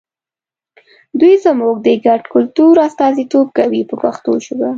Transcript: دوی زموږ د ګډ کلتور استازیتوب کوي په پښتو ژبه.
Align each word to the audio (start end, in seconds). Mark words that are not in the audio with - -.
دوی 1.19 1.35
زموږ 1.45 1.75
د 1.85 1.87
ګډ 2.05 2.21
کلتور 2.33 2.75
استازیتوب 2.87 3.47
کوي 3.57 3.81
په 3.89 3.95
پښتو 4.03 4.31
ژبه. 4.45 4.69